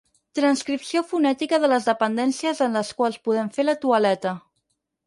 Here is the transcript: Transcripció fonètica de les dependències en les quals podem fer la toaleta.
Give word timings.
Transcripció 0.37 1.03
fonètica 1.11 1.59
de 1.65 1.69
les 1.75 1.85
dependències 1.91 2.65
en 2.69 2.81
les 2.81 2.91
quals 3.03 3.21
podem 3.29 3.57
fer 3.59 3.69
la 3.71 3.79
toaleta. 3.87 4.35